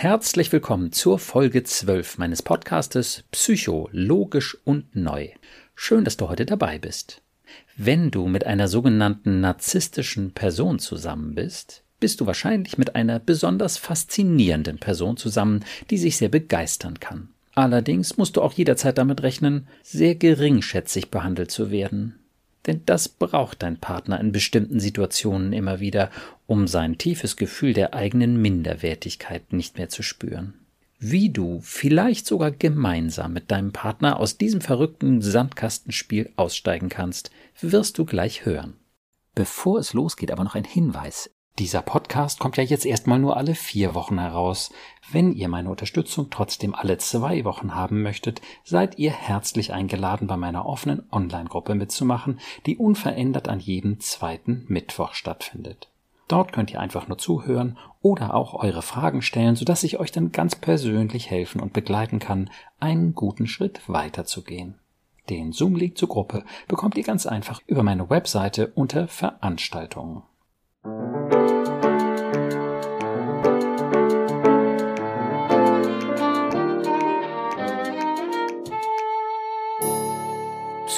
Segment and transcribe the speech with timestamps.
[0.00, 5.30] Herzlich willkommen zur Folge 12 meines Podcastes Psycho, logisch und neu.
[5.74, 7.20] Schön, dass du heute dabei bist.
[7.76, 13.76] Wenn du mit einer sogenannten narzisstischen Person zusammen bist, bist du wahrscheinlich mit einer besonders
[13.76, 17.30] faszinierenden Person zusammen, die sich sehr begeistern kann.
[17.56, 22.20] Allerdings musst du auch jederzeit damit rechnen, sehr geringschätzig behandelt zu werden.
[22.68, 26.10] Denn das braucht dein Partner in bestimmten Situationen immer wieder,
[26.46, 30.52] um sein tiefes Gefühl der eigenen Minderwertigkeit nicht mehr zu spüren.
[30.98, 37.96] Wie du vielleicht sogar gemeinsam mit deinem Partner aus diesem verrückten Sandkastenspiel aussteigen kannst, wirst
[37.96, 38.74] du gleich hören.
[39.34, 41.30] Bevor es losgeht, aber noch ein Hinweis.
[41.58, 44.70] Dieser Podcast kommt ja jetzt erstmal nur alle vier Wochen heraus.
[45.10, 50.36] Wenn ihr meine Unterstützung trotzdem alle zwei Wochen haben möchtet, seid ihr herzlich eingeladen, bei
[50.36, 55.88] meiner offenen Online-Gruppe mitzumachen, die unverändert an jedem zweiten Mittwoch stattfindet.
[56.28, 60.30] Dort könnt ihr einfach nur zuhören oder auch eure Fragen stellen, sodass ich euch dann
[60.30, 64.76] ganz persönlich helfen und begleiten kann, einen guten Schritt weiterzugehen.
[65.28, 70.22] Den Zoom-Link zur Gruppe bekommt ihr ganz einfach über meine Webseite unter Veranstaltungen.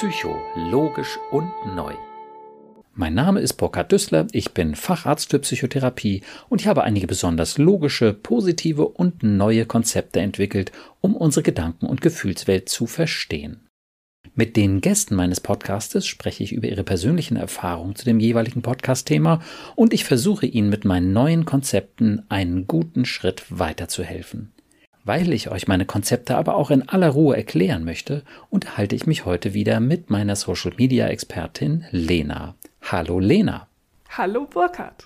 [0.01, 1.93] Psycho, logisch und neu.
[2.95, 7.57] Mein Name ist Burkhard Düssler, ich bin Facharzt für Psychotherapie und ich habe einige besonders
[7.57, 10.71] logische, positive und neue Konzepte entwickelt,
[11.01, 13.67] um unsere Gedanken- und Gefühlswelt zu verstehen.
[14.41, 19.39] Mit den Gästen meines Podcastes spreche ich über ihre persönlichen Erfahrungen zu dem jeweiligen Podcast-Thema
[19.75, 24.51] und ich versuche ihnen mit meinen neuen Konzepten einen guten Schritt weiterzuhelfen.
[25.03, 29.25] Weil ich euch meine Konzepte aber auch in aller Ruhe erklären möchte, unterhalte ich mich
[29.25, 32.55] heute wieder mit meiner Social Media Expertin Lena.
[32.81, 33.67] Hallo Lena.
[34.09, 35.05] Hallo Burkhard.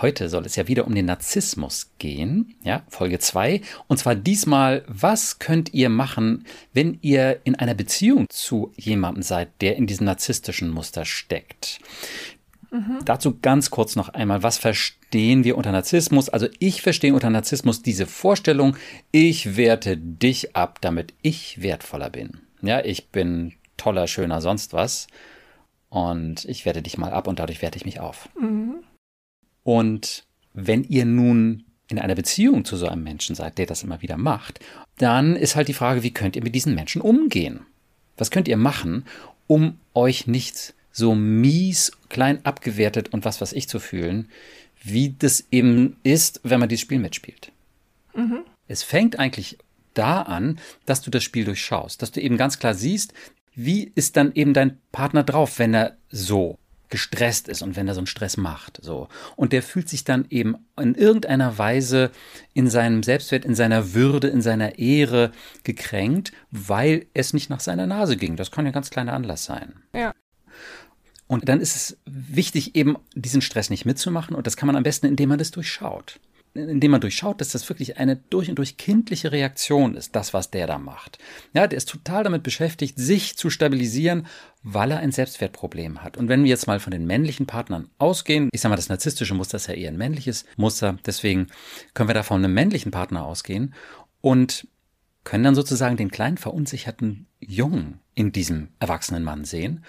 [0.00, 3.62] Heute soll es ja wieder um den Narzissmus gehen, ja, Folge 2.
[3.86, 9.48] Und zwar diesmal, was könnt ihr machen, wenn ihr in einer Beziehung zu jemandem seid,
[9.62, 11.78] der in diesem narzisstischen Muster steckt?
[12.70, 12.98] Mhm.
[13.04, 16.28] Dazu ganz kurz noch einmal, was verstehen wir unter Narzissmus?
[16.28, 18.76] Also ich verstehe unter Narzissmus diese Vorstellung,
[19.12, 22.40] ich werte dich ab, damit ich wertvoller bin.
[22.60, 25.06] Ja, ich bin toller, schöner, sonst was.
[25.88, 28.28] Und ich werte dich mal ab und dadurch werte ich mich auf.
[28.38, 28.82] Mhm.
[29.66, 30.22] Und
[30.54, 34.16] wenn ihr nun in einer Beziehung zu so einem Menschen seid, der das immer wieder
[34.16, 34.60] macht,
[34.96, 37.66] dann ist halt die Frage, wie könnt ihr mit diesen Menschen umgehen?
[38.16, 39.04] Was könnt ihr machen,
[39.48, 44.28] um euch nicht so mies, klein abgewertet und was weiß ich zu fühlen,
[44.84, 47.50] wie das eben ist, wenn man dieses Spiel mitspielt.
[48.14, 48.44] Mhm.
[48.68, 49.58] Es fängt eigentlich
[49.94, 53.14] da an, dass du das Spiel durchschaust, dass du eben ganz klar siehst,
[53.56, 56.56] wie ist dann eben dein Partner drauf, wenn er so
[56.88, 59.08] gestresst ist und wenn er so einen Stress macht, so.
[59.34, 62.10] Und der fühlt sich dann eben in irgendeiner Weise
[62.54, 65.32] in seinem Selbstwert, in seiner Würde, in seiner Ehre
[65.64, 68.36] gekränkt, weil es nicht nach seiner Nase ging.
[68.36, 69.74] Das kann ja ein ganz kleiner Anlass sein.
[69.94, 70.14] Ja.
[71.26, 74.36] Und dann ist es wichtig, eben diesen Stress nicht mitzumachen.
[74.36, 76.20] Und das kann man am besten, indem man das durchschaut.
[76.56, 80.50] Indem man durchschaut, dass das wirklich eine durch und durch kindliche Reaktion ist, das, was
[80.50, 81.18] der da macht.
[81.52, 84.26] Ja, der ist total damit beschäftigt, sich zu stabilisieren,
[84.62, 86.16] weil er ein Selbstwertproblem hat.
[86.16, 89.34] Und wenn wir jetzt mal von den männlichen Partnern ausgehen, ich sage mal, das narzisstische
[89.34, 91.48] Muster ist ja eher ein männliches Muster, deswegen
[91.94, 93.74] können wir da von einem männlichen Partner ausgehen.
[94.20, 94.66] Und
[95.26, 99.84] können dann sozusagen den kleinen verunsicherten Jungen in diesem erwachsenen Mann sehen,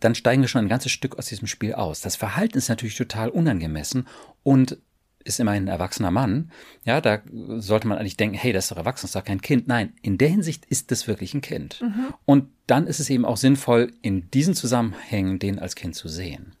[0.00, 2.00] dann steigen wir schon ein ganzes Stück aus diesem Spiel aus.
[2.00, 4.08] Das Verhalten ist natürlich total unangemessen
[4.42, 4.78] und
[5.24, 6.50] ist immerhin ein erwachsener Mann.
[6.84, 7.20] Ja, da
[7.58, 9.68] sollte man eigentlich denken, hey, das ist doch erwachsen, das ist doch kein Kind.
[9.68, 11.80] Nein, in der Hinsicht ist das wirklich ein Kind.
[11.82, 12.14] Mhm.
[12.24, 16.54] Und dann ist es eben auch sinnvoll, in diesen Zusammenhängen den als Kind zu sehen.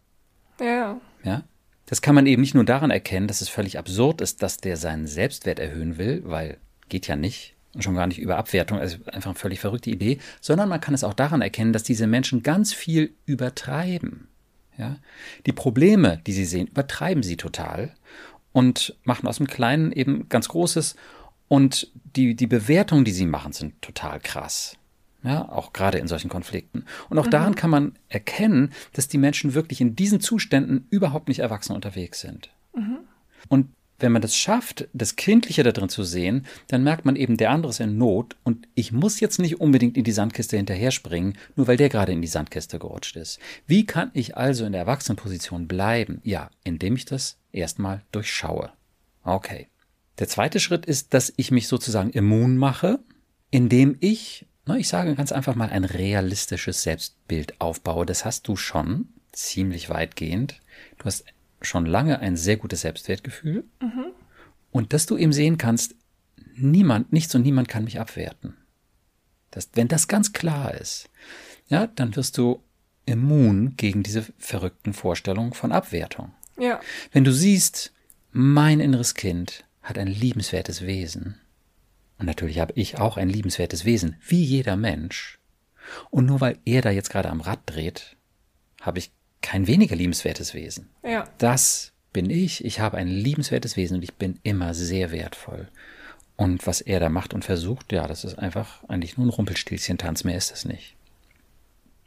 [0.60, 1.00] Ja.
[1.24, 1.44] Ja.
[1.86, 4.76] Das kann man eben nicht nur daran erkennen, dass es völlig absurd ist, dass der
[4.76, 9.30] seinen Selbstwert erhöhen will, weil geht ja nicht schon gar nicht über Abwertung, also einfach
[9.30, 12.72] eine völlig verrückte Idee, sondern man kann es auch daran erkennen, dass diese Menschen ganz
[12.72, 14.28] viel übertreiben.
[14.76, 14.96] Ja?
[15.46, 17.94] Die Probleme, die sie sehen, übertreiben sie total
[18.52, 20.96] und machen aus dem Kleinen eben ganz Großes
[21.48, 24.76] und die, die Bewertungen, die sie machen, sind total krass.
[25.22, 26.84] Ja, auch gerade in solchen Konflikten.
[27.10, 27.30] Und auch mhm.
[27.30, 32.20] daran kann man erkennen, dass die Menschen wirklich in diesen Zuständen überhaupt nicht erwachsen unterwegs
[32.20, 32.50] sind.
[32.74, 33.00] Mhm.
[33.48, 33.68] Und
[33.98, 37.50] wenn man das schafft, das Kindliche da drin zu sehen, dann merkt man eben, der
[37.50, 41.36] andere ist in Not und ich muss jetzt nicht unbedingt in die Sandkiste hinterher springen,
[41.54, 43.38] nur weil der gerade in die Sandkiste gerutscht ist.
[43.66, 46.20] Wie kann ich also in der Erwachsenenposition bleiben?
[46.24, 48.72] Ja, indem ich das erstmal durchschaue.
[49.24, 49.68] Okay.
[50.18, 53.00] Der zweite Schritt ist, dass ich mich sozusagen immun mache,
[53.50, 58.06] indem ich, na, ich sage ganz einfach mal, ein realistisches Selbstbild aufbaue.
[58.06, 60.60] Das hast du schon ziemlich weitgehend.
[60.98, 61.24] Du hast
[61.62, 63.64] schon lange ein sehr gutes Selbstwertgefühl.
[63.80, 64.06] Mhm.
[64.70, 65.94] Und dass du eben sehen kannst,
[66.54, 68.56] niemand, nichts und niemand kann mich abwerten.
[69.50, 71.08] Das, wenn das ganz klar ist,
[71.68, 72.62] ja, dann wirst du
[73.06, 76.32] immun gegen diese verrückten Vorstellungen von Abwertung.
[76.60, 76.80] Ja.
[77.12, 77.92] Wenn du siehst,
[78.32, 81.40] mein inneres Kind hat ein liebenswertes Wesen.
[82.18, 85.38] Und natürlich habe ich auch ein liebenswertes Wesen, wie jeder Mensch.
[86.10, 88.16] Und nur weil er da jetzt gerade am Rad dreht,
[88.80, 89.10] habe ich
[89.40, 90.90] kein weniger liebenswertes Wesen.
[91.02, 91.28] Ja.
[91.38, 92.64] Das bin ich.
[92.64, 95.68] Ich habe ein liebenswertes Wesen und ich bin immer sehr wertvoll.
[96.36, 100.24] Und was er da macht und versucht, ja, das ist einfach eigentlich nur ein Rumpelstilzchen-Tanz,
[100.24, 100.96] mehr ist das nicht.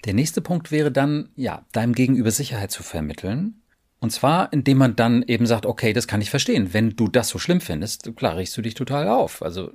[0.05, 3.61] Der nächste Punkt wäre dann, ja, deinem Gegenüber Sicherheit zu vermitteln.
[4.03, 6.73] Und zwar, indem man dann eben sagt, okay, das kann ich verstehen.
[6.73, 9.41] Wenn du das so schlimm findest, klar, riechst du dich total auf.
[9.41, 9.71] Also,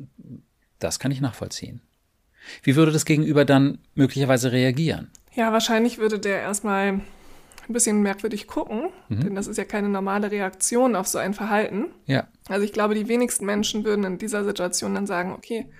[0.78, 1.80] das kann ich nachvollziehen.
[2.62, 5.10] Wie würde das Gegenüber dann möglicherweise reagieren?
[5.34, 7.02] Ja, wahrscheinlich würde der erstmal ein
[7.68, 9.20] bisschen merkwürdig gucken, Mhm.
[9.20, 11.86] denn das ist ja keine normale Reaktion auf so ein Verhalten.
[12.04, 15.70] Ja, Also ich glaube, die wenigsten Menschen würden in dieser Situation dann sagen, okay,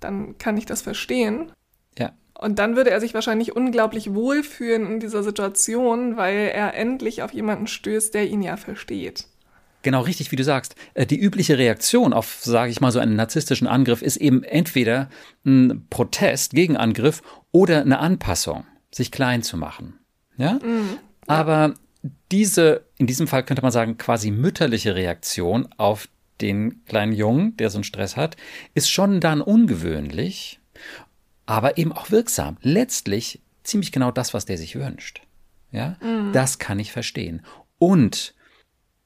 [0.00, 1.52] dann kann ich das verstehen.
[1.98, 7.22] ja, Und dann würde er sich wahrscheinlich unglaublich wohlfühlen in dieser Situation, weil er endlich
[7.22, 9.26] auf jemanden stößt, der ihn ja versteht.
[9.82, 10.76] Genau, richtig, wie du sagst.
[10.94, 15.10] Äh, Die übliche Reaktion auf, sage ich mal, so einen narzisstischen Angriff ist eben entweder
[15.44, 19.98] ein Protest, Gegenangriff oder eine Anpassung, sich klein zu machen.
[20.36, 20.60] Ja?
[21.26, 21.74] Aber
[22.30, 26.08] diese, in diesem Fall könnte man sagen, quasi mütterliche Reaktion auf
[26.40, 28.36] den kleinen Jungen, der so einen Stress hat,
[28.74, 30.60] ist schon dann ungewöhnlich,
[31.48, 32.58] aber eben auch wirksam.
[32.60, 35.22] Letztlich ziemlich genau das, was der sich wünscht.
[35.72, 35.96] Ja,
[36.32, 37.42] das kann ich verstehen.
[37.78, 38.34] Und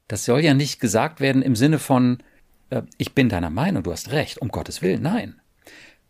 [0.09, 2.19] das soll ja nicht gesagt werden im Sinne von,
[2.71, 5.41] äh, ich bin deiner Meinung, du hast recht, um Gottes Willen, nein.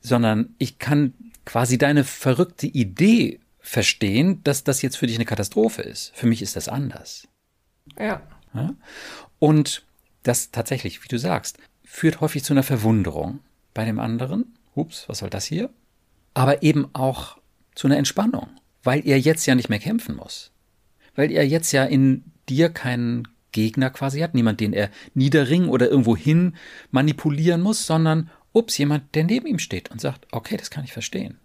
[0.01, 1.13] Sondern ich kann
[1.45, 6.13] quasi deine verrückte Idee verstehen, dass das jetzt für dich eine Katastrophe ist.
[6.15, 7.29] Für mich ist das anders.
[7.99, 8.23] Ja.
[8.55, 8.75] Ja?
[9.39, 9.85] Und
[10.23, 13.41] das tatsächlich, wie du sagst, führt häufig zu einer Verwunderung
[13.75, 14.55] bei dem anderen.
[14.75, 15.69] Ups, was soll das hier?
[16.35, 17.39] Aber eben auch
[17.75, 18.49] zu einer Entspannung,
[18.83, 20.51] weil er jetzt ja nicht mehr kämpfen muss.
[21.15, 25.89] Weil er jetzt ja in dir keinen Gegner quasi hat, niemand, den er niederringen oder
[25.91, 26.57] irgendwo hin
[26.91, 30.93] manipulieren muss, sondern ups, jemand, der neben ihm steht und sagt, okay, das kann ich
[30.93, 31.39] verstehen.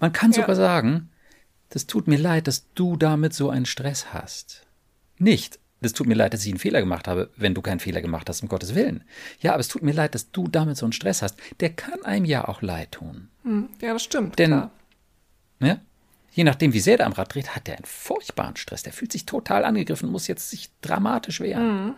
[0.00, 0.36] Man kann Ja.
[0.40, 1.10] sogar sagen,
[1.68, 4.66] das tut mir leid, dass du damit so einen Stress hast.
[5.18, 8.00] Nicht, das tut mir leid, dass ich einen Fehler gemacht habe, wenn du keinen Fehler
[8.00, 9.04] gemacht hast, um Gottes Willen.
[9.40, 11.36] Ja, aber es tut mir leid, dass du damit so einen Stress hast.
[11.60, 13.28] Der kann einem ja auch leid tun.
[13.42, 14.38] Hm, ja, das stimmt.
[14.38, 14.70] Denn- klar.
[15.60, 15.80] Ja?
[16.32, 18.82] Je nachdem, wie sehr der am Rad dreht, hat der einen furchtbaren Stress.
[18.82, 21.88] Der fühlt sich total angegriffen, muss jetzt sich dramatisch wehren.
[21.88, 21.94] Mhm.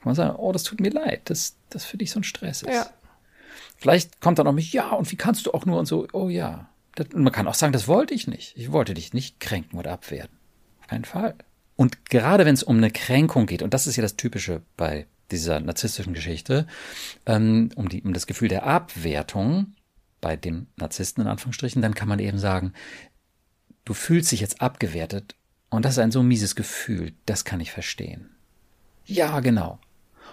[0.00, 2.62] Kann man sagen, oh, das tut mir leid, dass das für dich so ein Stress
[2.62, 2.72] ist.
[2.72, 2.88] Ja.
[3.76, 6.28] Vielleicht kommt dann noch mit, ja, und wie kannst du auch nur und so, oh
[6.28, 6.68] ja.
[6.94, 8.56] Das, und man kann auch sagen, das wollte ich nicht.
[8.56, 10.36] Ich wollte dich nicht kränken oder abwerten.
[10.80, 11.34] Auf keinen Fall.
[11.78, 15.06] Und gerade wenn es um eine Kränkung geht, und das ist ja das Typische bei
[15.30, 16.66] dieser narzisstischen Geschichte,
[17.24, 19.76] ähm, um, die, um das Gefühl der Abwertung
[20.20, 22.72] bei dem Narzissten in Anführungsstrichen, dann kann man eben sagen,
[23.84, 25.36] du fühlst dich jetzt abgewertet
[25.70, 28.28] und das ist ein so mieses Gefühl, das kann ich verstehen.
[29.04, 29.78] Ja, genau.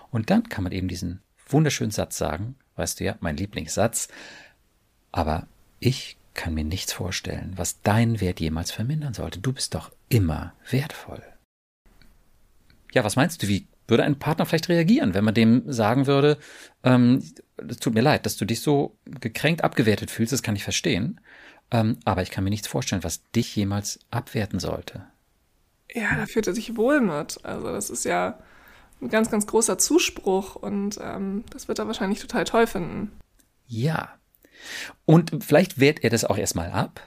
[0.10, 4.08] Und dann kann man eben diesen wunderschönen Satz sagen, weißt du ja, mein Lieblingssatz,
[5.12, 5.46] aber
[5.80, 9.40] ich kann mir nichts vorstellen, was deinen Wert jemals vermindern sollte.
[9.40, 11.22] Du bist doch immer wertvoll.
[12.96, 16.38] Ja, was meinst du, wie würde ein Partner vielleicht reagieren, wenn man dem sagen würde,
[16.84, 17.22] ähm,
[17.58, 21.20] es tut mir leid, dass du dich so gekränkt abgewertet fühlst, das kann ich verstehen,
[21.72, 25.06] ähm, aber ich kann mir nichts vorstellen, was dich jemals abwerten sollte.
[25.94, 27.44] Ja, da fühlt er sich wohl mit.
[27.44, 28.40] Also das ist ja
[29.02, 33.12] ein ganz, ganz großer Zuspruch und ähm, das wird er wahrscheinlich total toll finden.
[33.68, 34.14] Ja.
[35.06, 37.02] Und vielleicht wehrt er das auch erstmal ab.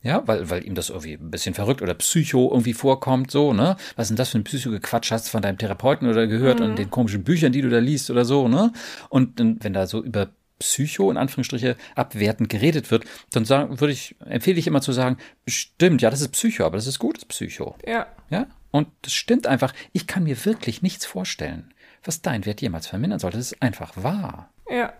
[0.00, 3.76] Ja, weil, weil ihm das irgendwie ein bisschen verrückt oder psycho irgendwie vorkommt, so, ne?
[3.96, 6.88] Was ist denn das für ein Psycho-Gequatsch hast von deinem Therapeuten oder gehört und den
[6.90, 8.72] komischen Büchern, die du da liest oder so, ne?
[9.08, 14.16] Und wenn da so über Psycho in Anführungsstriche abwertend geredet wird, dann sagen, würde ich,
[14.24, 17.76] empfehle ich immer zu sagen, stimmt, ja, das ist Psycho, aber das ist gutes Psycho.
[17.86, 18.46] Ja, Ja?
[18.70, 19.72] Und das stimmt einfach.
[19.92, 21.72] Ich kann mir wirklich nichts vorstellen,
[22.04, 23.38] was dein Wert jemals vermindern sollte.
[23.38, 24.52] Das ist einfach wahr.
[24.70, 24.92] ja,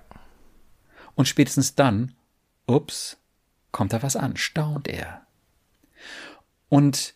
[1.15, 2.15] Und spätestens dann,
[2.67, 3.19] ups,
[3.79, 5.23] kommt da was an, staunt er.
[6.69, 7.15] Und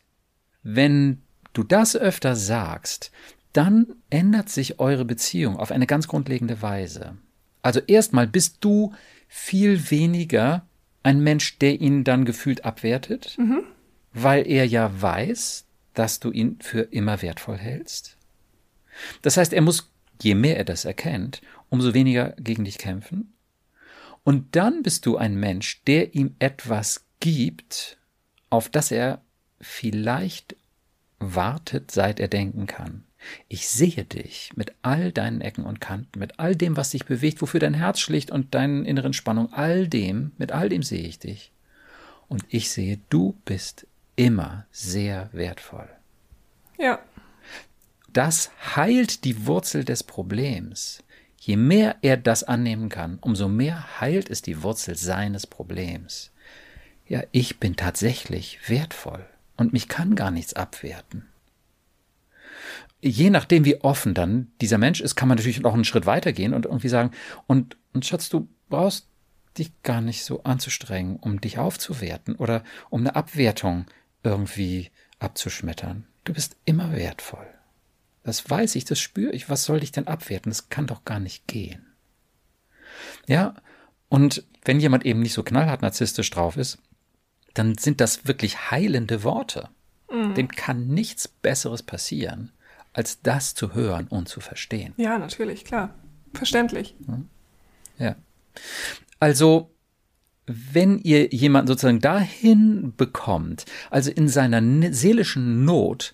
[0.63, 1.21] wenn
[1.55, 3.11] du das öfter sagst,
[3.53, 7.17] dann ändert sich eure Beziehung auf eine ganz grundlegende Weise.
[7.63, 8.95] Also erstmal bist du
[9.27, 10.65] viel weniger
[11.03, 13.37] ein Mensch, der ihn dann gefühlt abwertet,
[14.13, 15.65] weil er ja weiß,
[15.95, 18.17] dass du ihn für immer wertvoll hältst.
[19.23, 19.91] Das heißt, er muss,
[20.23, 23.33] je mehr er das erkennt, umso weniger gegen dich kämpfen.
[24.25, 27.99] Und dann bist du ein Mensch, der ihm etwas gibt,
[28.51, 29.23] auf das er
[29.61, 30.57] vielleicht
[31.19, 33.05] wartet, seit er denken kann.
[33.49, 37.41] Ich sehe dich mit all deinen Ecken und Kanten, mit all dem, was dich bewegt,
[37.41, 41.19] wofür dein Herz schlicht und deinen inneren Spannung, all dem, mit all dem sehe ich
[41.19, 41.53] dich.
[42.29, 43.87] Und ich sehe, du bist
[44.17, 45.89] immer sehr wertvoll.
[46.79, 46.99] Ja.
[48.13, 51.03] Das heilt die Wurzel des Problems.
[51.45, 56.31] Je mehr er das annehmen kann, umso mehr heilt es die Wurzel seines Problems.
[57.09, 61.27] Ja, ich bin tatsächlich wertvoll und mich kann gar nichts abwerten.
[63.01, 66.55] Je nachdem, wie offen dann dieser Mensch ist, kann man natürlich noch einen Schritt weitergehen
[66.55, 67.11] und irgendwie sagen,
[67.49, 69.09] und, und Schatz, du brauchst
[69.59, 73.87] dich gar nicht so anzustrengen, um dich aufzuwerten oder um eine Abwertung
[74.23, 76.07] irgendwie abzuschmettern.
[76.23, 77.49] Du bist immer wertvoll.
[78.25, 79.49] Das weiß ich, das spüre ich.
[79.51, 80.51] Was soll ich denn abwerten?
[80.51, 81.87] Das kann doch gar nicht gehen.
[83.27, 83.55] Ja,
[84.09, 86.79] und wenn jemand eben nicht so knallhart narzisstisch drauf ist,
[87.55, 89.69] dann sind das wirklich heilende Worte.
[90.11, 90.35] Mhm.
[90.35, 92.53] Dem kann nichts Besseres passieren,
[92.93, 94.95] als das zu hören und zu verstehen.
[94.97, 95.95] Ja, natürlich, klar.
[96.35, 96.95] Verständlich.
[97.99, 98.17] Ja.
[99.19, 99.71] Also,
[100.47, 106.13] wenn ihr jemanden sozusagen dahin bekommt, also in seiner ne-, seelischen Not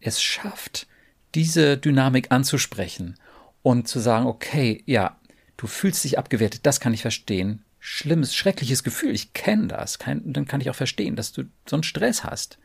[0.00, 0.86] es schafft,
[1.34, 3.16] diese Dynamik anzusprechen
[3.62, 5.16] und zu sagen, okay, ja,
[5.56, 7.62] du fühlst dich abgewertet, das kann ich verstehen.
[7.78, 9.98] Schlimmes, schreckliches Gefühl, ich kenne das.
[9.98, 12.58] Kein, dann kann ich auch verstehen, dass du so einen Stress hast.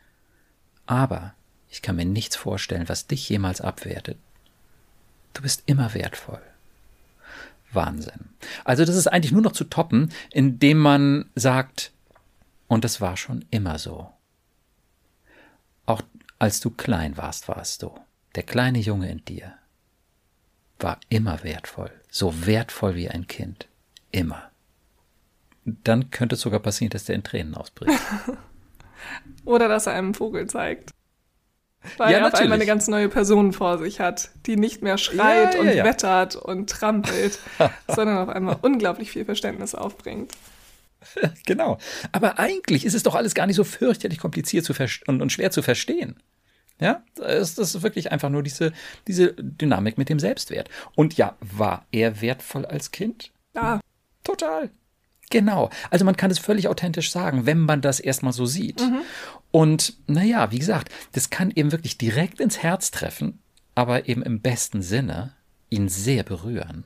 [0.84, 1.34] Aber
[1.70, 4.18] ich kann mir nichts vorstellen, was dich jemals abwertet.
[5.32, 6.42] Du bist immer wertvoll.
[7.72, 8.30] Wahnsinn.
[8.64, 11.92] Also das ist eigentlich nur noch zu toppen, indem man sagt,
[12.68, 14.10] und das war schon immer so.
[15.84, 16.02] Auch
[16.38, 17.98] als du klein warst, warst du.
[18.36, 19.54] Der kleine Junge in dir
[20.78, 23.66] war immer wertvoll, so wertvoll wie ein Kind.
[24.12, 24.50] Immer.
[25.64, 27.98] Dann könnte es sogar passieren, dass der in Tränen ausbricht.
[29.44, 30.90] Oder dass er einem Vogel zeigt.
[31.96, 32.42] Weil ja, er auf natürlich.
[32.42, 35.88] einmal eine ganz neue Person vor sich hat, die nicht mehr schreit ja, ja, und
[35.88, 37.38] wettert und trampelt,
[37.88, 40.32] sondern auf einmal unglaublich viel Verständnis aufbringt.
[41.46, 41.78] Genau.
[42.10, 44.68] Aber eigentlich ist es doch alles gar nicht so fürchterlich kompliziert
[45.06, 46.16] und, und schwer zu verstehen.
[46.78, 48.72] Ja, das ist wirklich einfach nur diese,
[49.06, 50.68] diese Dynamik mit dem Selbstwert.
[50.94, 53.32] Und ja, war er wertvoll als Kind?
[53.54, 53.80] Ja.
[54.24, 54.70] Total.
[55.30, 55.70] Genau.
[55.90, 58.80] Also man kann es völlig authentisch sagen, wenn man das erstmal so sieht.
[58.80, 59.00] Mhm.
[59.50, 63.40] Und naja, wie gesagt, das kann eben wirklich direkt ins Herz treffen,
[63.74, 65.34] aber eben im besten Sinne
[65.70, 66.84] ihn sehr berühren.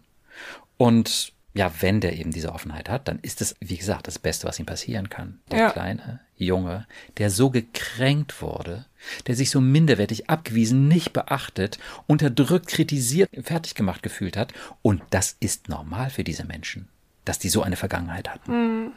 [0.76, 4.46] Und ja, wenn der eben diese Offenheit hat, dann ist es, wie gesagt, das Beste,
[4.46, 5.40] was ihm passieren kann.
[5.50, 5.70] Der ja.
[5.70, 6.86] kleine Junge,
[7.18, 8.86] der so gekränkt wurde,
[9.26, 14.52] der sich so minderwertig abgewiesen, nicht beachtet, unterdrückt, kritisiert, fertig gemacht gefühlt hat.
[14.82, 16.88] Und das ist normal für diese Menschen
[17.24, 18.52] dass die so eine Vergangenheit hatten.
[18.52, 18.92] Mhm.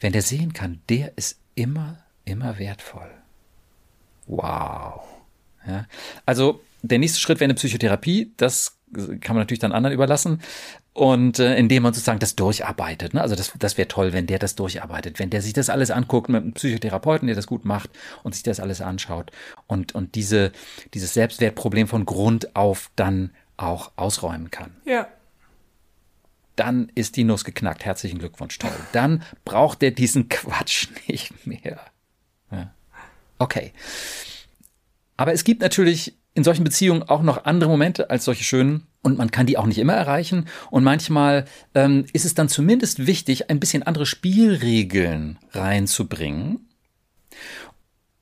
[0.00, 3.10] Wenn der sehen kann, der ist immer, immer wertvoll.
[4.26, 5.04] Wow.
[5.66, 5.86] Ja.
[6.26, 8.32] Also der nächste Schritt wäre eine Psychotherapie.
[8.36, 10.42] Das kann man natürlich dann anderen überlassen.
[10.96, 13.12] Und äh, indem man sozusagen das durcharbeitet.
[13.12, 13.20] Ne?
[13.20, 16.30] Also das, das wäre toll, wenn der das durcharbeitet, wenn der sich das alles anguckt
[16.30, 17.90] mit einem Psychotherapeuten, der das gut macht
[18.22, 19.30] und sich das alles anschaut
[19.66, 20.52] und, und diese,
[20.94, 24.74] dieses Selbstwertproblem von Grund auf dann auch ausräumen kann.
[24.86, 25.06] Ja
[26.56, 27.84] dann ist die Nuss geknackt.
[27.84, 28.72] Herzlichen Glückwunsch, toll.
[28.92, 31.80] Dann braucht er diesen Quatsch nicht mehr.
[32.50, 32.72] Ja.
[33.38, 33.72] Okay.
[35.16, 39.18] Aber es gibt natürlich in solchen Beziehungen auch noch andere Momente als solche schönen und
[39.18, 40.48] man kann die auch nicht immer erreichen.
[40.70, 41.44] Und manchmal
[41.76, 46.68] ähm, ist es dann zumindest wichtig, ein bisschen andere Spielregeln reinzubringen.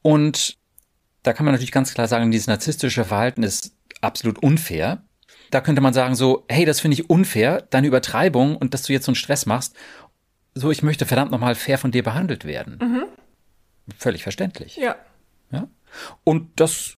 [0.03, 0.59] Und
[1.23, 5.03] da kann man natürlich ganz klar sagen, dieses narzisstische Verhalten ist absolut unfair.
[5.51, 8.93] Da könnte man sagen so, hey, das finde ich unfair, deine Übertreibung und dass du
[8.93, 9.75] jetzt so einen Stress machst.
[10.55, 12.79] So, ich möchte verdammt nochmal fair von dir behandelt werden.
[12.83, 13.05] Mhm.
[13.97, 14.77] Völlig verständlich.
[14.77, 14.97] Ja.
[15.51, 15.67] ja.
[16.25, 16.95] Und das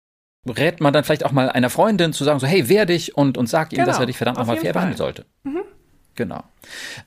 [0.51, 3.39] rät man dann vielleicht auch mal einer Freundin zu sagen so, hey, wehr dich und,
[3.39, 3.87] und sag ihm, genau.
[3.87, 4.73] dass er dich verdammt nochmal fair Fall.
[4.75, 5.27] behandeln sollte.
[5.45, 5.63] Mhm.
[6.15, 6.43] Genau.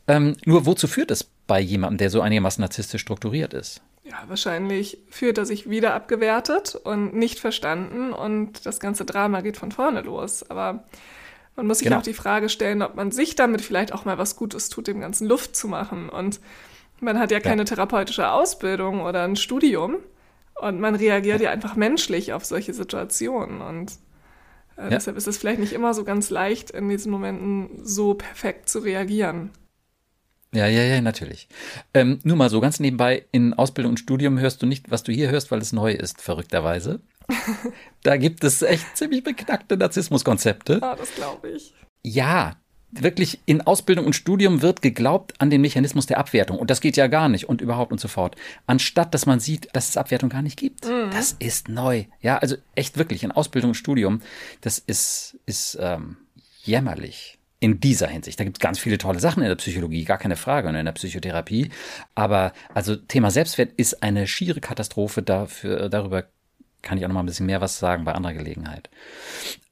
[0.07, 3.81] Ähm, nur wozu führt es bei jemandem, der so einigermaßen narzisstisch strukturiert ist?
[4.03, 9.57] Ja, wahrscheinlich fühlt er sich wieder abgewertet und nicht verstanden und das ganze Drama geht
[9.57, 10.49] von vorne los.
[10.49, 10.85] Aber
[11.55, 11.99] man muss sich genau.
[11.99, 15.01] auch die Frage stellen, ob man sich damit vielleicht auch mal was Gutes tut, dem
[15.01, 16.09] ganzen Luft zu machen.
[16.09, 16.39] Und
[17.01, 17.65] man hat ja keine ja.
[17.65, 19.97] therapeutische Ausbildung oder ein Studium.
[20.59, 23.61] Und man reagiert ja, einfach menschlich auf solche Situationen.
[23.61, 23.93] Und
[24.77, 24.89] äh, ja.
[24.89, 28.79] deshalb ist es vielleicht nicht immer so ganz leicht, in diesen Momenten so perfekt zu
[28.79, 29.51] reagieren.
[30.53, 31.47] Ja, ja, ja, natürlich.
[31.93, 35.11] Ähm, nur mal so ganz nebenbei, in Ausbildung und Studium hörst du nicht, was du
[35.11, 37.01] hier hörst, weil es neu ist, verrückterweise.
[38.03, 40.79] da gibt es echt ziemlich beknackte Narzissmuskonzepte.
[40.81, 41.75] Ah, das glaube ich.
[42.03, 42.55] Ja,
[42.91, 46.57] wirklich in Ausbildung und Studium wird geglaubt an den Mechanismus der Abwertung.
[46.57, 48.35] Und das geht ja gar nicht und überhaupt und so fort.
[48.67, 50.85] Anstatt, dass man sieht, dass es Abwertung gar nicht gibt.
[50.85, 51.11] Mhm.
[51.11, 52.05] Das ist neu.
[52.21, 54.21] Ja, also echt wirklich in Ausbildung und Studium,
[54.61, 56.17] das ist, ist ähm,
[56.63, 58.39] jämmerlich in dieser Hinsicht.
[58.39, 60.85] Da gibt es ganz viele tolle Sachen in der Psychologie, gar keine Frage, und in
[60.85, 61.69] der Psychotherapie.
[62.15, 65.21] Aber also Thema Selbstwert ist eine schiere Katastrophe.
[65.21, 66.25] Dafür, darüber
[66.81, 68.89] kann ich auch noch mal ein bisschen mehr was sagen bei anderer Gelegenheit.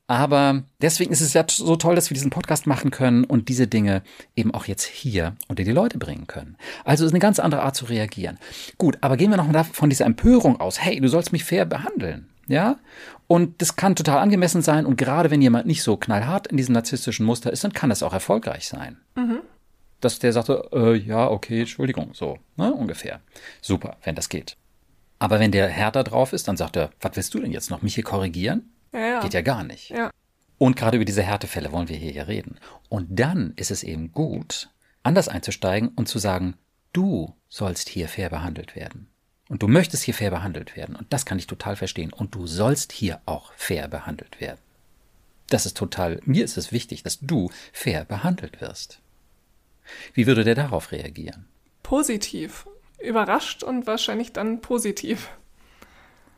[0.08, 3.68] Aber deswegen ist es ja so toll, dass wir diesen Podcast machen können und diese
[3.68, 4.02] Dinge
[4.38, 6.56] eben auch jetzt hier unter die Leute bringen können.
[6.86, 8.40] Also ist eine ganz andere Art zu reagieren.
[8.78, 10.80] Gut, aber gehen wir noch mal von dieser Empörung aus.
[10.80, 12.30] Hey, du sollst mich fair behandeln.
[12.48, 12.78] Ja?
[13.28, 14.86] Und das kann total angemessen sein.
[14.86, 18.02] Und gerade wenn jemand nicht so knallhart in diesem narzisstischen Muster ist, dann kann das
[18.02, 18.98] auch erfolgreich sein.
[19.16, 19.40] Mhm.
[20.00, 23.20] Dass der sagte, äh, ja, okay, Entschuldigung, so, ne, ungefähr.
[23.62, 24.56] Super, wenn das geht.
[25.20, 27.82] Aber wenn der härter drauf ist, dann sagt er, was willst du denn jetzt noch,
[27.82, 28.70] mich hier korrigieren?
[28.98, 29.20] Ja, ja.
[29.22, 29.90] Geht ja gar nicht.
[29.90, 30.10] Ja.
[30.58, 32.60] Und gerade über diese Härtefälle wollen wir hier reden.
[32.90, 34.70] Und dann ist es eben gut,
[35.04, 36.56] anders einzusteigen und zu sagen,
[36.94, 39.08] du sollst hier fair behandelt werden.
[39.50, 40.96] Und du möchtest hier fair behandelt werden.
[40.96, 42.12] Und das kann ich total verstehen.
[42.12, 44.60] Und du sollst hier auch fair behandelt werden.
[45.50, 49.00] Das ist total, mir ist es wichtig, dass du fair behandelt wirst.
[50.14, 51.46] Wie würde der darauf reagieren?
[51.84, 52.68] Positiv.
[53.00, 55.30] Überrascht und wahrscheinlich dann positiv.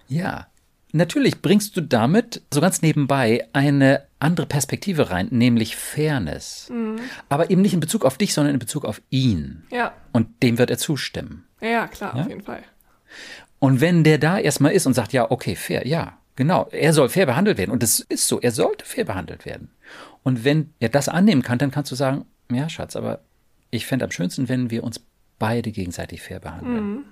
[0.08, 0.48] Ja,
[0.92, 6.70] Natürlich bringst du damit so ganz nebenbei eine andere Perspektive rein, nämlich Fairness.
[6.70, 7.00] Mhm.
[7.30, 9.64] Aber eben nicht in Bezug auf dich, sondern in Bezug auf ihn.
[9.72, 9.94] Ja.
[10.14, 11.46] Und dem wird er zustimmen.
[11.62, 12.22] Ja, klar, ja?
[12.24, 12.64] auf jeden Fall.
[13.60, 17.10] Und wenn der da erstmal ist und sagt, ja, okay, fair, ja, genau, er soll
[17.10, 17.72] fair behandelt werden.
[17.72, 19.70] Und das ist so, er sollte fair behandelt werden.
[20.24, 23.20] Und wenn er das annehmen kann, dann kannst du sagen, ja, Schatz, aber
[23.70, 25.02] ich fände am schönsten, wenn wir uns
[25.38, 26.92] beide gegenseitig fair behandeln.
[26.92, 27.06] Mhm.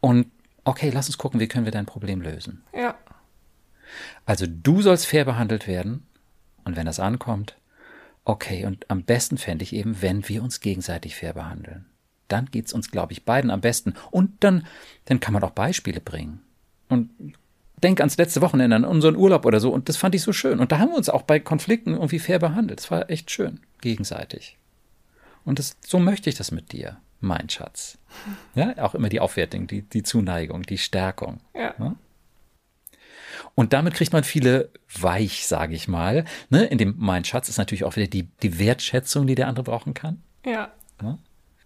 [0.00, 0.26] Und
[0.68, 2.62] okay, lass uns gucken, wie können wir dein Problem lösen.
[2.74, 2.94] Ja.
[4.26, 6.06] Also du sollst fair behandelt werden
[6.64, 7.56] und wenn das ankommt,
[8.24, 11.86] okay, und am besten fände ich eben, wenn wir uns gegenseitig fair behandeln.
[12.28, 13.94] Dann geht es uns, glaube ich, beiden am besten.
[14.10, 14.66] Und dann,
[15.06, 16.42] dann kann man auch Beispiele bringen.
[16.90, 17.08] Und
[17.82, 19.72] denk ans letzte Wochenende, an unseren Urlaub oder so.
[19.72, 20.60] Und das fand ich so schön.
[20.60, 22.80] Und da haben wir uns auch bei Konflikten irgendwie fair behandelt.
[22.80, 24.58] Das war echt schön, gegenseitig.
[25.46, 27.98] Und das, so möchte ich das mit dir mein Schatz.
[28.54, 31.40] Ja, auch immer die Aufwertung, die, die Zuneigung, die Stärkung.
[31.54, 31.74] Ja.
[31.78, 31.96] ja?
[33.54, 36.24] Und damit kriegt man viele weich, sage ich mal.
[36.48, 36.64] Ne?
[36.66, 39.94] In dem mein Schatz ist natürlich auch wieder die, die Wertschätzung, die der andere brauchen
[39.94, 40.22] kann.
[40.44, 40.72] Ja.
[41.02, 41.18] ja.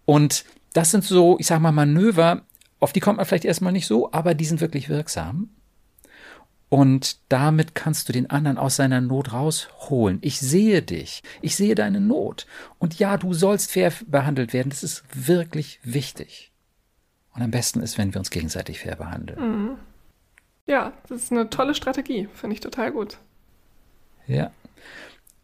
[0.05, 2.43] Und das sind so, ich sage mal, Manöver,
[2.81, 5.51] auf die kommt man vielleicht erstmal nicht so, aber die sind wirklich wirksam.
[6.73, 10.17] Und damit kannst du den anderen aus seiner Not rausholen.
[10.23, 11.23] Ich sehe dich.
[11.43, 12.47] Ich sehe deine Not.
[12.79, 14.71] Und ja, du sollst fair behandelt werden.
[14.71, 16.51] Das ist wirklich wichtig.
[17.35, 19.39] Und am besten ist, wenn wir uns gegenseitig fair behandeln.
[19.39, 19.71] Mhm.
[20.65, 22.27] Ja, das ist eine tolle Strategie.
[22.33, 23.19] Finde ich total gut.
[24.27, 24.51] Ja.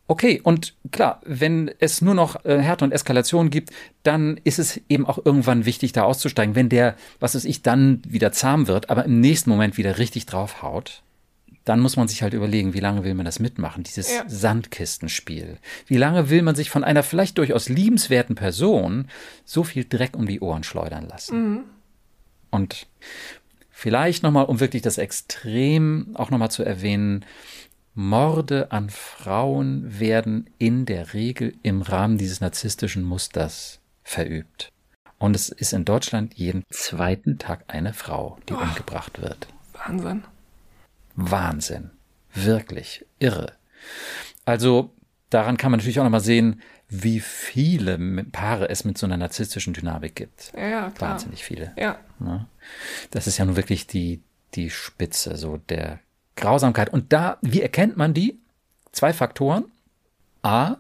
[0.07, 3.69] Okay, und klar, wenn es nur noch äh, Härte und Eskalation gibt,
[4.03, 6.55] dann ist es eben auch irgendwann wichtig, da auszusteigen.
[6.55, 10.25] Wenn der, was weiß ich, dann wieder zahm wird, aber im nächsten Moment wieder richtig
[10.25, 11.03] draufhaut,
[11.69, 14.25] dann muss man sich halt überlegen, wie lange will man das mitmachen, dieses ja.
[14.27, 15.59] Sandkistenspiel.
[15.87, 19.09] Wie lange will man sich von einer vielleicht durchaus liebenswerten Person
[19.45, 21.53] so viel Dreck um die Ohren schleudern lassen?
[21.53, 21.65] Mhm.
[22.51, 22.87] Und
[23.71, 27.27] vielleicht nochmal, um wirklich das Extrem auch nochmal zu erwähnen,
[27.95, 34.71] Morde an Frauen werden in der Regel im Rahmen dieses narzisstischen Musters verübt.
[35.19, 39.49] Und es ist in Deutschland jeden zweiten Tag eine Frau, die oh, umgebracht wird.
[39.73, 40.23] Wahnsinn.
[41.19, 41.91] Wahnsinn.
[42.33, 43.53] Wirklich irre.
[44.45, 44.95] Also
[45.31, 47.99] daran kann man natürlich auch nochmal sehen, wie viele
[48.31, 50.53] Paare es mit so einer narzisstischen Dynamik gibt.
[50.57, 51.13] Ja, klar.
[51.13, 51.73] Wahnsinnig viele.
[51.77, 51.99] Ja.
[52.21, 52.47] Ne?
[53.11, 54.23] Das ist ja nun wirklich die,
[54.55, 55.99] die Spitze so der
[56.37, 56.91] Grausamkeit.
[56.91, 58.39] Und da, wie erkennt man die?
[58.93, 59.65] Zwei Faktoren.
[60.43, 60.77] A,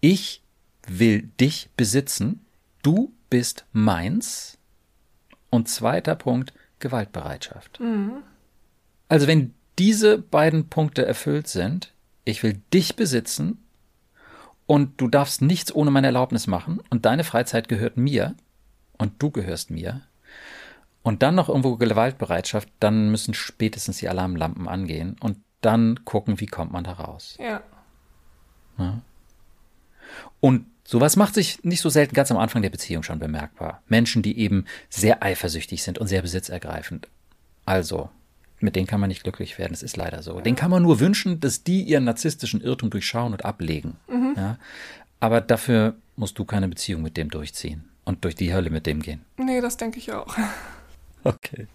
[0.00, 0.42] ich
[0.86, 2.46] will dich besitzen.
[2.82, 4.56] Du bist meins.
[5.50, 7.80] Und zweiter Punkt, Gewaltbereitschaft.
[7.80, 8.22] Mhm.
[9.08, 11.94] Also wenn diese beiden Punkte erfüllt sind,
[12.26, 13.64] ich will dich besitzen
[14.66, 18.34] und du darfst nichts ohne meine Erlaubnis machen und deine Freizeit gehört mir
[18.98, 20.02] und du gehörst mir
[21.02, 26.46] und dann noch irgendwo Gewaltbereitschaft, dann müssen spätestens die Alarmlampen angehen und dann gucken, wie
[26.46, 27.38] kommt man da raus.
[27.40, 27.62] Ja.
[28.76, 29.00] ja.
[30.40, 33.82] Und sowas macht sich nicht so selten ganz am Anfang der Beziehung schon bemerkbar.
[33.88, 37.08] Menschen, die eben sehr eifersüchtig sind und sehr besitzergreifend.
[37.64, 38.10] Also,
[38.60, 39.72] mit denen kann man nicht glücklich werden.
[39.72, 40.36] Das ist leider so.
[40.36, 40.42] Ja.
[40.42, 43.96] Den kann man nur wünschen, dass die ihren narzisstischen Irrtum durchschauen und ablegen.
[44.08, 44.34] Mhm.
[44.36, 44.58] Ja?
[45.18, 49.00] Aber dafür musst du keine Beziehung mit dem durchziehen und durch die Hölle mit dem
[49.02, 49.24] gehen.
[49.36, 50.36] Nee, das denke ich auch.
[51.22, 51.66] Okay.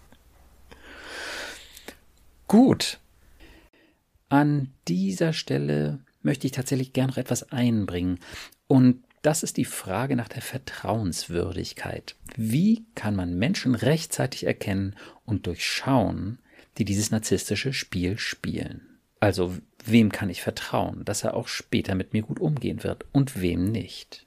[2.48, 2.98] Gut.
[4.28, 8.18] An dieser Stelle möchte ich tatsächlich gern noch etwas einbringen.
[8.66, 12.16] Und das ist die Frage nach der Vertrauenswürdigkeit.
[12.36, 16.38] Wie kann man Menschen rechtzeitig erkennen und durchschauen,
[16.78, 18.98] die dieses narzisstische Spiel spielen.
[19.20, 23.40] Also wem kann ich vertrauen, dass er auch später mit mir gut umgehen wird und
[23.40, 24.26] wem nicht.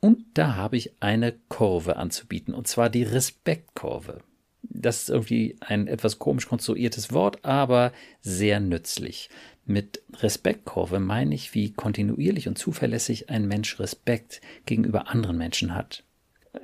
[0.00, 4.22] Und da habe ich eine Kurve anzubieten, und zwar die Respektkurve.
[4.62, 9.30] Das ist irgendwie ein etwas komisch konstruiertes Wort, aber sehr nützlich.
[9.64, 16.04] Mit Respektkurve meine ich, wie kontinuierlich und zuverlässig ein Mensch Respekt gegenüber anderen Menschen hat.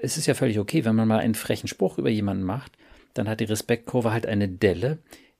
[0.01, 2.73] Es ist ja völlig okay, wenn man mal einen frechen Spruch über jemanden macht,
[3.15, 4.99] dann hat die Respektkurve halt eine Delle.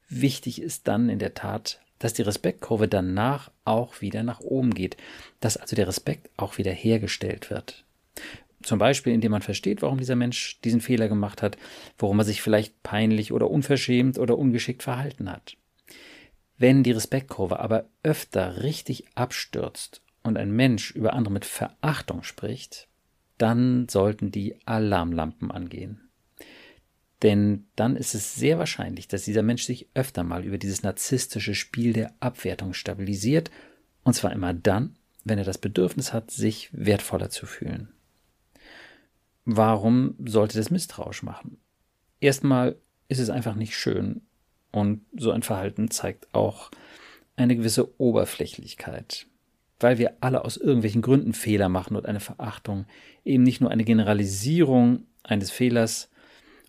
[0.09, 4.97] Wichtig ist dann in der Tat, dass die Respektkurve danach auch wieder nach oben geht,
[5.41, 7.85] dass also der Respekt auch wieder hergestellt wird.
[8.63, 11.57] Zum Beispiel, indem man versteht, warum dieser Mensch diesen Fehler gemacht hat,
[11.99, 15.57] warum er sich vielleicht peinlich oder unverschämt oder ungeschickt verhalten hat.
[16.59, 22.87] Wenn die Respektkurve aber öfter richtig abstürzt und ein Mensch über andere mit Verachtung spricht,
[23.39, 26.12] dann sollten die Alarmlampen angehen.
[27.23, 31.55] Denn dann ist es sehr wahrscheinlich, dass dieser Mensch sich öfter mal über dieses narzisstische
[31.55, 33.51] Spiel der Abwertung stabilisiert,
[34.03, 37.89] und zwar immer dann, wenn er das Bedürfnis hat, sich wertvoller zu fühlen.
[39.45, 41.59] Warum sollte das misstrauisch machen?
[42.21, 42.77] Erstmal
[43.09, 44.23] ist es einfach nicht schön
[44.73, 46.71] und so ein Verhalten zeigt auch
[47.37, 49.27] eine gewisse Oberflächlichkeit,
[49.81, 52.87] weil wir alle aus irgendwelchen Gründen Fehler machen und eine Verachtung
[53.25, 56.12] eben nicht nur eine Generalisierung eines Fehlers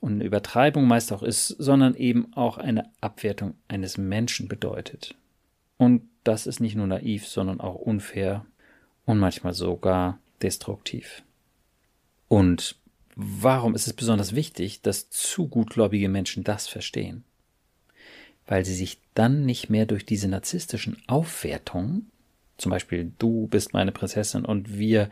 [0.03, 5.15] und eine Übertreibung meist auch ist, sondern eben auch eine Abwertung eines Menschen bedeutet.
[5.77, 8.45] Und das ist nicht nur naiv, sondern auch unfair
[9.05, 11.23] und manchmal sogar destruktiv.
[12.27, 12.75] Und
[13.15, 17.23] warum ist es besonders wichtig, dass zu gutgläubige Menschen das verstehen?
[18.45, 22.11] Weil sie sich dann nicht mehr durch diese narzisstischen Aufwertungen,
[22.57, 25.09] zum Beispiel du bist meine Prinzessin und wir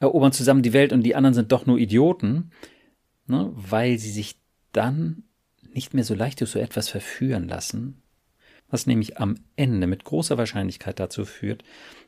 [0.00, 2.50] erobern zusammen die Welt und die anderen sind doch nur Idioten,
[3.26, 4.36] ne, weil sie sich
[4.72, 5.24] dann
[5.72, 8.02] nicht mehr so leicht durch so etwas verführen lassen,
[8.68, 11.62] was nämlich am Ende mit großer Wahrscheinlichkeit dazu führt,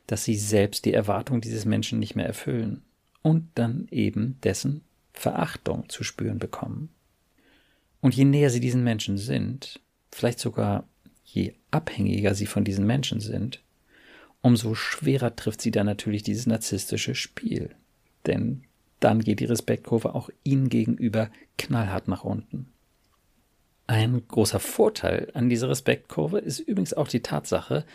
[0.07, 2.83] dass sie selbst die Erwartung dieses Menschen nicht mehr erfüllen
[3.21, 6.89] und dann eben dessen Verachtung zu spüren bekommen.
[8.01, 9.79] Und je näher sie diesen Menschen sind,
[10.11, 10.87] vielleicht sogar
[11.23, 13.61] je abhängiger sie von diesen Menschen sind,
[14.41, 17.75] umso schwerer trifft sie dann natürlich dieses narzisstische Spiel.
[18.27, 18.63] Denn
[18.99, 22.71] dann geht die Respektkurve auch ihnen gegenüber knallhart nach unten.
[23.87, 27.85] Ein großer Vorteil an dieser Respektkurve ist übrigens auch die Tatsache,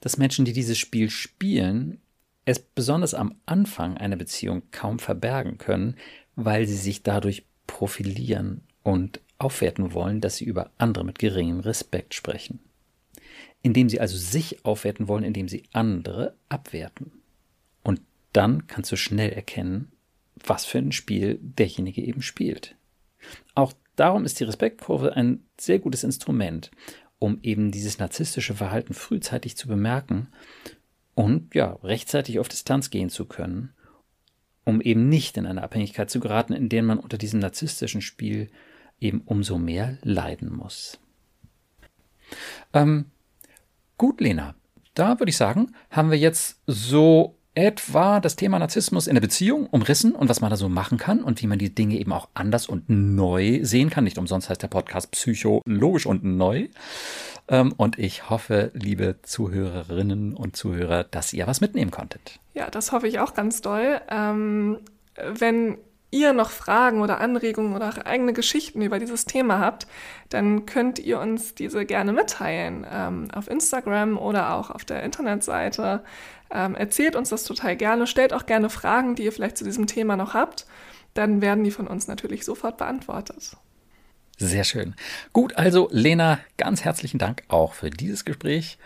[0.00, 2.00] dass Menschen, die dieses Spiel spielen,
[2.44, 5.96] es besonders am Anfang einer Beziehung kaum verbergen können,
[6.36, 12.14] weil sie sich dadurch profilieren und aufwerten wollen, dass sie über andere mit geringem Respekt
[12.14, 12.60] sprechen.
[13.62, 17.12] Indem sie also sich aufwerten wollen, indem sie andere abwerten.
[17.82, 18.00] Und
[18.32, 19.92] dann kannst du schnell erkennen,
[20.44, 22.76] was für ein Spiel derjenige eben spielt.
[23.54, 26.70] Auch darum ist die Respektkurve ein sehr gutes Instrument,
[27.18, 30.28] um eben dieses narzisstische Verhalten frühzeitig zu bemerken
[31.14, 33.74] und ja, rechtzeitig auf Distanz gehen zu können,
[34.64, 38.48] um eben nicht in eine Abhängigkeit zu geraten, in der man unter diesem narzisstischen Spiel
[39.00, 40.98] eben umso mehr leiden muss.
[42.72, 43.06] Ähm,
[43.98, 44.54] gut, Lena,
[44.94, 49.66] da würde ich sagen, haben wir jetzt so etwa das Thema Narzissmus in der Beziehung
[49.66, 52.28] umrissen und was man da so machen kann und wie man die Dinge eben auch
[52.34, 54.04] anders und neu sehen kann.
[54.04, 56.68] Nicht umsonst heißt der Podcast psychologisch und neu.
[57.48, 62.38] Ähm, und ich hoffe, liebe Zuhörerinnen und Zuhörer, dass ihr was mitnehmen konntet.
[62.54, 64.00] Ja, das hoffe ich auch ganz doll.
[64.08, 64.78] Ähm,
[65.16, 65.78] wenn
[66.10, 69.86] ihr noch Fragen oder Anregungen oder auch eigene Geschichten über dieses Thema habt,
[70.28, 76.02] dann könnt ihr uns diese gerne mitteilen ähm, auf Instagram oder auch auf der Internetseite.
[76.50, 79.86] Ähm, erzählt uns das total gerne, stellt auch gerne Fragen, die ihr vielleicht zu diesem
[79.86, 80.66] Thema noch habt.
[81.14, 83.56] Dann werden die von uns natürlich sofort beantwortet.
[84.36, 84.94] Sehr schön.
[85.32, 88.78] Gut, also Lena, ganz herzlichen Dank auch für dieses Gespräch.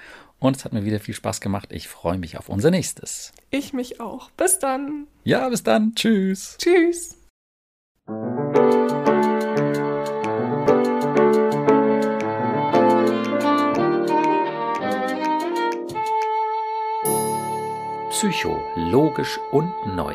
[0.45, 1.71] Und es hat mir wieder viel Spaß gemacht.
[1.73, 3.33] Ich freue mich auf unser nächstes.
[3.49, 4.31] Ich mich auch.
[4.33, 5.07] Bis dann.
[5.23, 5.95] Ja, bis dann.
[5.95, 6.59] Tschüss.
[6.59, 7.17] Tschüss.
[18.11, 20.15] Psycho, logisch und neu.